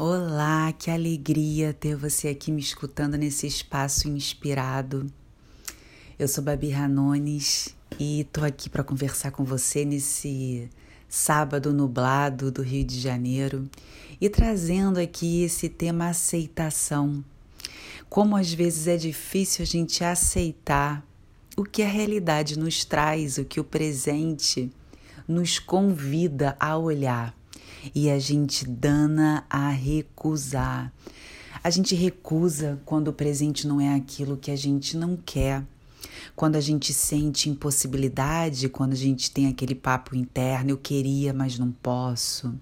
[0.00, 5.12] Olá, que alegria ter você aqui me escutando nesse espaço inspirado.
[6.16, 10.70] Eu sou Babi Ranones e tô aqui para conversar com você nesse
[11.08, 13.68] sábado nublado do Rio de Janeiro
[14.20, 17.24] e trazendo aqui esse tema aceitação.
[18.08, 21.04] Como às vezes é difícil a gente aceitar
[21.56, 24.70] o que a realidade nos traz, o que o presente
[25.26, 27.36] nos convida a olhar
[27.94, 30.92] e a gente dana a recusar.
[31.62, 35.64] A gente recusa quando o presente não é aquilo que a gente não quer.
[36.36, 41.58] Quando a gente sente impossibilidade, quando a gente tem aquele papo interno, eu queria, mas
[41.58, 42.54] não posso.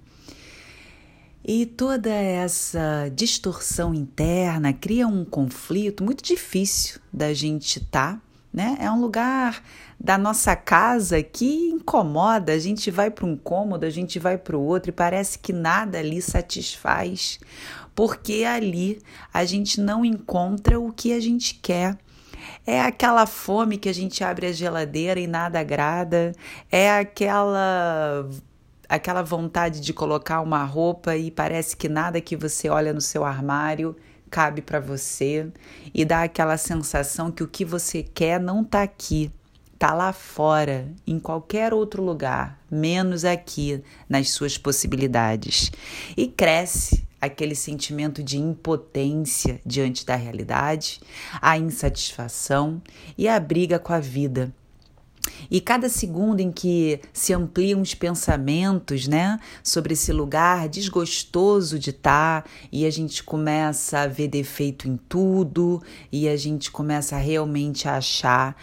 [1.44, 8.22] E toda essa distorção interna cria um conflito muito difícil da gente estar tá
[8.56, 8.78] né?
[8.80, 9.62] É um lugar
[10.00, 12.54] da nossa casa que incomoda.
[12.54, 15.52] A gente vai para um cômodo, a gente vai para o outro e parece que
[15.52, 17.38] nada ali satisfaz,
[17.94, 18.98] porque ali
[19.32, 21.98] a gente não encontra o que a gente quer.
[22.66, 26.32] É aquela fome que a gente abre a geladeira e nada agrada,
[26.72, 28.26] é aquela
[28.88, 33.24] aquela vontade de colocar uma roupa e parece que nada que você olha no seu
[33.24, 33.96] armário
[34.36, 35.50] cabe para você
[35.94, 39.32] e dá aquela sensação que o que você quer não está aqui,
[39.72, 45.72] está lá fora, em qualquer outro lugar, menos aqui nas suas possibilidades.
[46.14, 51.00] E cresce aquele sentimento de impotência diante da realidade,
[51.40, 52.82] a insatisfação
[53.16, 54.52] e a briga com a vida.
[55.50, 61.90] E cada segundo em que se ampliam os pensamentos, né, sobre esse lugar desgostoso de
[61.90, 67.16] estar, tá, e a gente começa a ver defeito em tudo, e a gente começa
[67.16, 68.56] realmente a achar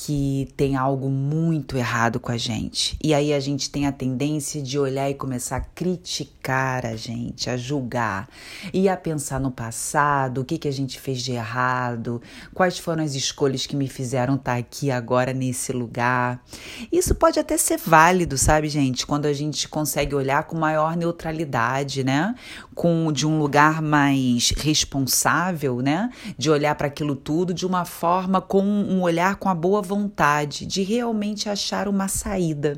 [0.00, 2.96] que tem algo muito errado com a gente.
[3.02, 7.50] E aí a gente tem a tendência de olhar e começar a criticar a gente,
[7.50, 8.28] a julgar
[8.72, 12.22] e a pensar no passado, o que, que a gente fez de errado,
[12.54, 16.44] quais foram as escolhas que me fizeram estar aqui agora nesse lugar.
[16.92, 22.04] Isso pode até ser válido, sabe, gente, quando a gente consegue olhar com maior neutralidade,
[22.04, 22.36] né?
[22.72, 26.08] Com de um lugar mais responsável, né?
[26.38, 30.66] De olhar para aquilo tudo de uma forma com um olhar com a boa vontade
[30.66, 32.76] de realmente achar uma saída.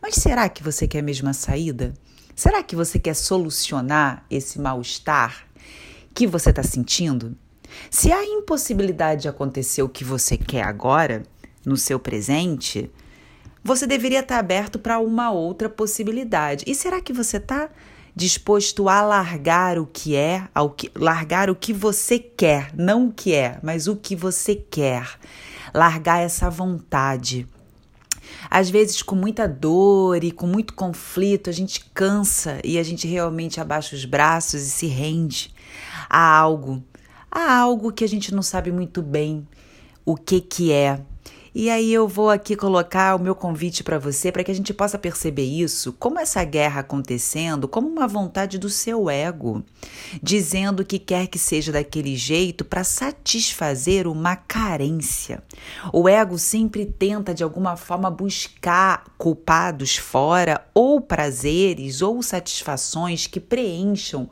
[0.00, 1.94] Mas será que você quer mesmo a saída?
[2.36, 5.46] Será que você quer solucionar esse mal-estar
[6.14, 7.34] que você está sentindo?
[7.90, 11.22] Se há impossibilidade de acontecer o que você quer agora,
[11.64, 12.90] no seu presente,
[13.64, 16.64] você deveria estar tá aberto para uma outra possibilidade.
[16.66, 17.70] E será que você está
[18.14, 23.12] disposto a largar o que é, ao que, largar o que você quer, não o
[23.12, 25.18] que é, mas o que você quer?
[25.72, 27.46] Largar essa vontade.
[28.50, 33.06] Às vezes, com muita dor e com muito conflito, a gente cansa e a gente
[33.06, 35.54] realmente abaixa os braços e se rende
[36.08, 36.82] a algo,
[37.30, 39.46] a algo que a gente não sabe muito bem
[40.04, 41.00] o que que é,
[41.54, 44.72] e aí eu vou aqui colocar o meu convite para você para que a gente
[44.72, 49.62] possa perceber isso, como essa guerra acontecendo, como uma vontade do seu ego,
[50.22, 55.42] dizendo que quer que seja daquele jeito para satisfazer uma carência.
[55.92, 63.38] O ego sempre tenta de alguma forma buscar culpados fora ou prazeres ou satisfações que
[63.38, 64.30] preencham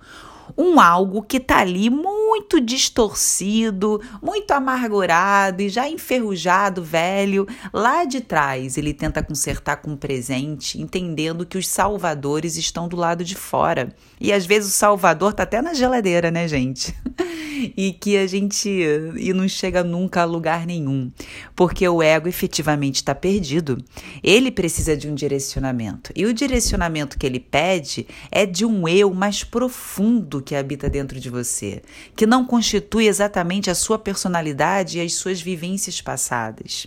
[0.56, 2.19] um algo que está ali muito
[2.60, 8.76] distorcido, muito amargurado e já enferrujado, velho, lá de trás.
[8.78, 13.94] Ele tenta consertar com o presente, entendendo que os salvadores estão do lado de fora.
[14.20, 16.94] E às vezes o salvador tá até na geladeira, né, gente?
[17.76, 18.68] e que a gente
[19.16, 21.10] e não chega nunca a lugar nenhum,
[21.54, 23.82] porque o ego efetivamente está perdido.
[24.22, 26.12] Ele precisa de um direcionamento.
[26.14, 31.20] E o direcionamento que ele pede é de um eu mais profundo que habita dentro
[31.20, 31.82] de você,
[32.20, 36.86] que não constitui exatamente a sua personalidade e as suas vivências passadas.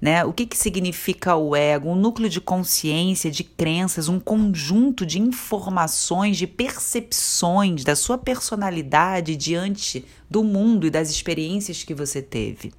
[0.00, 0.24] Né?
[0.24, 1.90] O que, que significa o ego?
[1.90, 9.36] Um núcleo de consciência, de crenças, um conjunto de informações, de percepções da sua personalidade
[9.36, 12.72] diante do mundo e das experiências que você teve.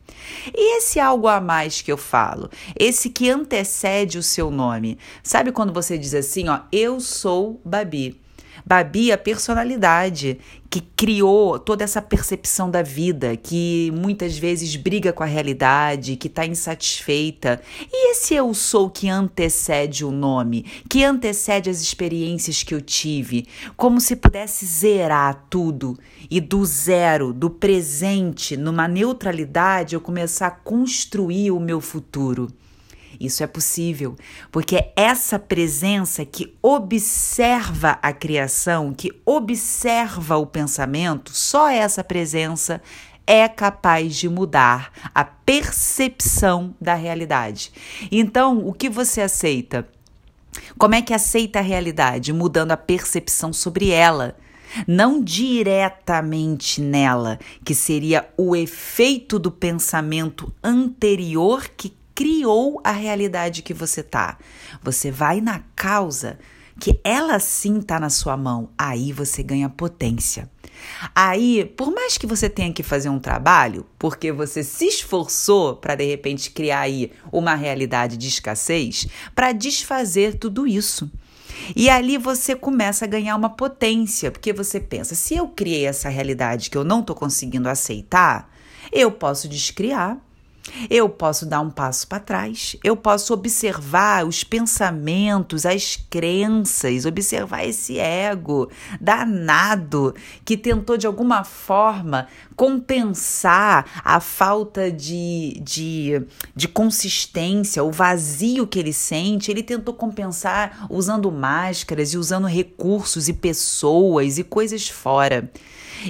[0.51, 4.97] E esse algo a mais que eu falo, esse que antecede o seu nome.
[5.21, 8.22] Sabe quando você diz assim, ó, eu sou Babi?
[8.65, 10.39] Babi, a personalidade
[10.69, 16.27] que criou toda essa percepção da vida, que muitas vezes briga com a realidade, que
[16.27, 17.61] está insatisfeita.
[17.91, 23.45] E esse eu sou que antecede o nome, que antecede as experiências que eu tive,
[23.77, 25.95] como se pudesse zerar tudo
[26.27, 32.47] e do zero, do presente, numa neutralidade, eu começar a construir o meu futuro.
[33.23, 34.17] Isso é possível,
[34.51, 42.81] porque é essa presença que observa a criação, que observa o pensamento, só essa presença
[43.25, 47.71] é capaz de mudar a percepção da realidade.
[48.11, 49.87] Então, o que você aceita?
[50.77, 52.33] Como é que aceita a realidade?
[52.33, 54.35] Mudando a percepção sobre ela.
[54.87, 63.73] Não diretamente nela, que seria o efeito do pensamento anterior que criou a realidade que
[63.73, 64.37] você tá.
[64.81, 66.37] Você vai na causa
[66.79, 70.49] que ela sim está na sua mão, aí você ganha potência.
[71.15, 75.95] Aí, por mais que você tenha que fazer um trabalho, porque você se esforçou para
[75.95, 81.09] de repente criar aí uma realidade de escassez, para desfazer tudo isso.
[81.75, 86.09] E ali você começa a ganhar uma potência, porque você pensa: se eu criei essa
[86.09, 88.51] realidade que eu não estou conseguindo aceitar,
[88.91, 90.17] eu posso descriar
[90.89, 97.65] eu posso dar um passo para trás, eu posso observar os pensamentos, as crenças, observar
[97.65, 98.69] esse ego
[98.99, 100.15] danado
[100.45, 106.21] que tentou de alguma forma compensar a falta de, de,
[106.55, 109.51] de consistência, o vazio que ele sente.
[109.51, 115.49] Ele tentou compensar usando máscaras e usando recursos e pessoas e coisas fora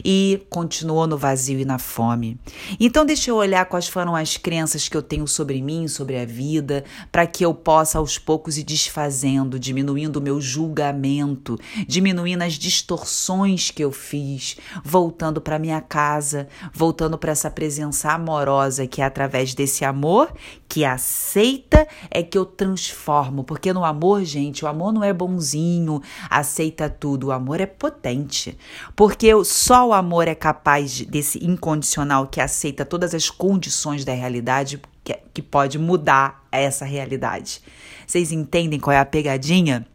[0.04, 2.40] e continuou no vazio e na fome.
[2.80, 6.26] Então, deixa eu olhar quais foram as crenças que eu tenho sobre mim, sobre a
[6.26, 12.54] vida, para que eu possa aos poucos ir desfazendo, diminuindo o meu julgamento, diminuindo as
[12.54, 19.06] distorções que eu fiz, voltando para minha casa, voltando para essa presença amorosa que é
[19.06, 20.34] através desse amor
[20.74, 26.02] que aceita é que eu transformo, porque no amor, gente, o amor não é bonzinho,
[26.28, 28.58] aceita tudo, o amor é potente.
[28.96, 34.82] Porque só o amor é capaz desse incondicional que aceita todas as condições da realidade
[35.04, 37.62] que, que pode mudar essa realidade.
[38.06, 39.86] Vocês entendem qual é a pegadinha?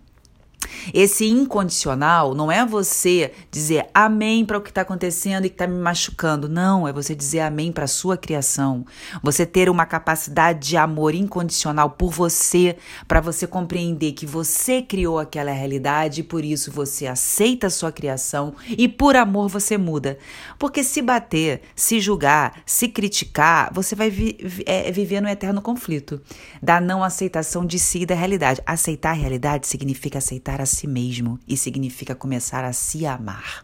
[0.93, 5.66] Esse incondicional não é você dizer amém para o que está acontecendo e que está
[5.66, 6.49] me machucando.
[6.49, 8.84] Não, é você dizer amém para a sua criação.
[9.22, 12.76] Você ter uma capacidade de amor incondicional por você,
[13.06, 17.93] para você compreender que você criou aquela realidade e por isso você aceita a sua
[17.93, 20.19] criação e por amor você muda.
[20.58, 26.20] Porque se bater, se julgar, se criticar, você vai vi é, viver no eterno conflito
[26.62, 28.62] da não aceitação de si e da realidade.
[28.64, 33.62] Aceitar a realidade significa aceitar a si mesmo e significa começar a se amar.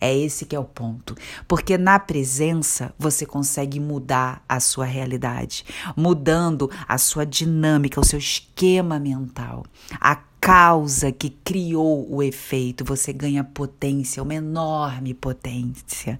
[0.00, 1.16] É esse que é o ponto,
[1.48, 5.64] porque na presença você consegue mudar a sua realidade,
[5.96, 9.64] mudando a sua dinâmica, o seu esquema mental.
[10.00, 16.18] A causa que criou o efeito, você ganha potência, uma enorme potência.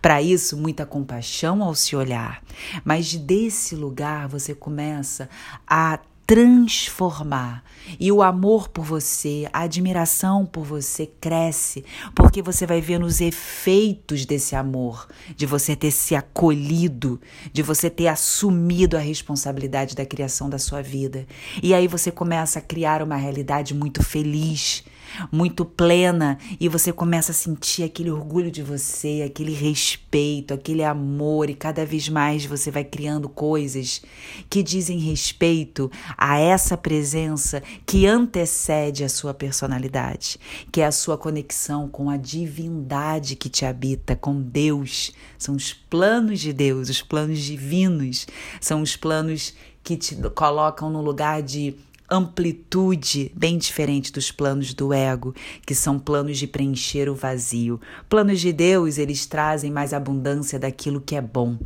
[0.00, 2.42] Para isso, muita compaixão ao se olhar,
[2.84, 5.28] mas desse lugar você começa
[5.66, 5.98] a
[6.32, 7.62] transformar.
[8.00, 11.84] E o amor por você, a admiração por você cresce,
[12.14, 15.06] porque você vai vendo os efeitos desse amor,
[15.36, 17.20] de você ter se acolhido,
[17.52, 21.26] de você ter assumido a responsabilidade da criação da sua vida.
[21.62, 24.84] E aí você começa a criar uma realidade muito feliz
[25.30, 31.50] muito plena e você começa a sentir aquele orgulho de você, aquele respeito, aquele amor
[31.50, 34.02] e cada vez mais você vai criando coisas
[34.48, 40.38] que dizem respeito a essa presença que antecede a sua personalidade,
[40.70, 45.12] que é a sua conexão com a divindade que te habita, com Deus.
[45.38, 48.26] São os planos de Deus, os planos divinos,
[48.60, 51.76] são os planos que te colocam no lugar de
[52.10, 55.34] amplitude bem diferente dos planos do ego,
[55.66, 57.80] que são planos de preencher o vazio.
[58.08, 61.58] Planos de Deus, eles trazem mais abundância daquilo que é bom.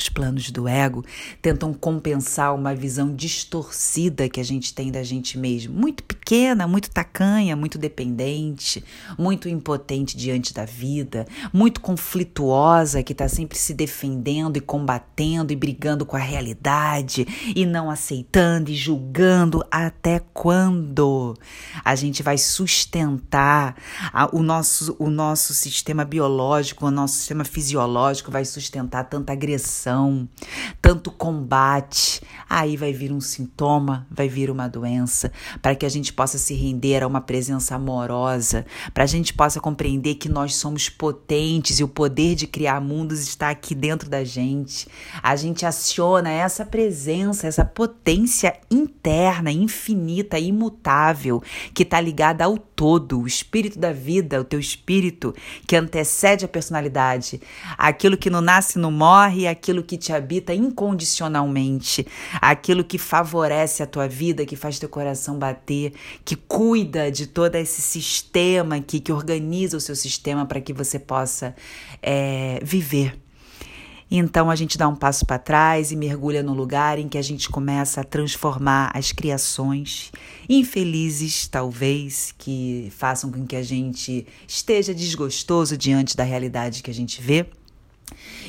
[0.00, 1.04] Os planos do ego
[1.42, 6.90] tentam compensar uma visão distorcida que a gente tem da gente mesmo, muito pequena, muito
[6.90, 8.82] tacanha, muito dependente,
[9.18, 15.56] muito impotente diante da vida, muito conflituosa, que está sempre se defendendo e combatendo e
[15.56, 19.62] brigando com a realidade e não aceitando e julgando.
[19.70, 21.36] Até quando
[21.84, 23.76] a gente vai sustentar
[24.10, 29.89] a, o, nosso, o nosso sistema biológico, o nosso sistema fisiológico vai sustentar tanta agressão?
[30.80, 35.32] Tanto combate, aí vai vir um sintoma, vai vir uma doença,
[35.62, 39.60] para que a gente possa se render a uma presença amorosa, para a gente possa
[39.60, 44.24] compreender que nós somos potentes e o poder de criar mundos está aqui dentro da
[44.24, 44.88] gente.
[45.22, 51.42] A gente aciona essa presença, essa potência interna, infinita, imutável,
[51.74, 55.34] que está ligada ao todo, o espírito da vida, o teu espírito
[55.66, 57.40] que antecede a personalidade,
[57.76, 62.06] aquilo que não nasce não morre, aquilo aquilo que te habita incondicionalmente,
[62.40, 65.92] aquilo que favorece a tua vida, que faz teu coração bater,
[66.24, 70.98] que cuida de todo esse sistema aqui, que organiza o seu sistema para que você
[70.98, 71.54] possa
[72.02, 73.18] é, viver.
[74.12, 77.22] Então a gente dá um passo para trás e mergulha no lugar em que a
[77.22, 80.10] gente começa a transformar as criações
[80.48, 86.94] infelizes, talvez, que façam com que a gente esteja desgostoso diante da realidade que a
[86.94, 87.46] gente vê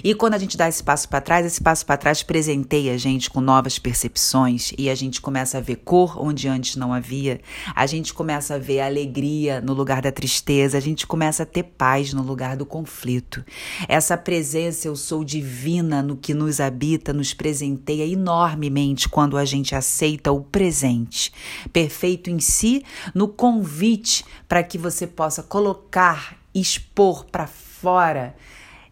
[0.04, 2.98] e quando a gente dá esse passo para trás, esse passo para trás presenteia a
[2.98, 7.40] gente com novas percepções e a gente começa a ver cor onde antes não havia,
[7.76, 11.64] a gente começa a ver alegria no lugar da tristeza, a gente começa a ter
[11.64, 13.44] paz no lugar do conflito.
[13.88, 19.76] Essa presença, eu sou divina no que nos habita, nos presenteia enormemente quando a gente
[19.76, 21.32] aceita o presente,
[21.72, 28.36] perfeito em si, no convite para que você possa colocar, expor para fora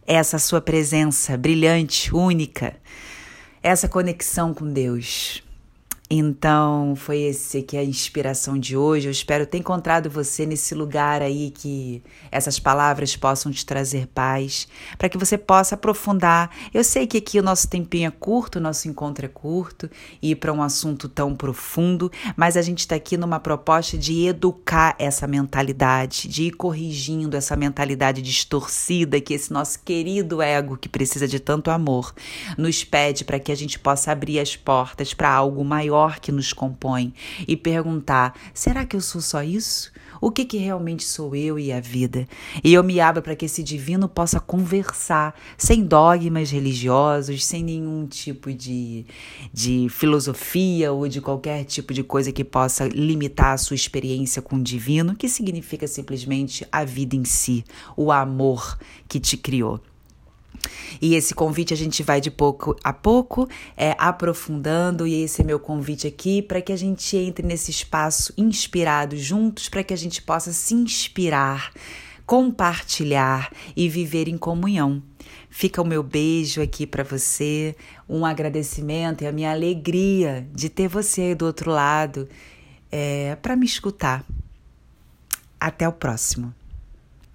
[0.10, 2.76] essa sua presença brilhante, única,
[3.62, 5.44] essa conexão com Deus.
[6.12, 9.08] Então, foi esse que é a inspiração de hoje.
[9.08, 12.02] Eu espero ter encontrado você nesse lugar aí que
[12.32, 16.50] essas palavras possam te trazer paz, para que você possa aprofundar.
[16.74, 19.88] Eu sei que aqui o nosso tempinho é curto, o nosso encontro é curto,
[20.20, 24.96] e para um assunto tão profundo, mas a gente está aqui numa proposta de educar
[24.98, 31.28] essa mentalidade, de ir corrigindo essa mentalidade distorcida que esse nosso querido ego, que precisa
[31.28, 32.16] de tanto amor,
[32.58, 36.32] nos pede para que a gente possa abrir as portas para algo maior maior que
[36.32, 37.14] nos compõe
[37.48, 39.92] e perguntar: será que eu sou só isso?
[40.22, 42.28] O que, que realmente sou eu e a vida?
[42.62, 48.06] E eu me abro para que esse divino possa conversar, sem dogmas religiosos, sem nenhum
[48.06, 49.06] tipo de,
[49.54, 54.58] de filosofia ou de qualquer tipo de coisa que possa limitar a sua experiência com
[54.58, 57.64] o divino, que significa simplesmente a vida em si,
[57.96, 58.78] o amor
[59.08, 59.80] que te criou.
[61.02, 65.46] E esse convite a gente vai de pouco a pouco é, aprofundando, e esse é
[65.46, 69.98] meu convite aqui para que a gente entre nesse espaço inspirado juntos, para que a
[69.98, 71.72] gente possa se inspirar,
[72.26, 75.02] compartilhar e viver em comunhão.
[75.50, 77.76] Fica o meu beijo aqui para você,
[78.08, 82.30] um agradecimento e a minha alegria de ter você aí do outro lado
[82.92, 84.24] é, para me escutar.
[85.60, 86.54] Até o próximo.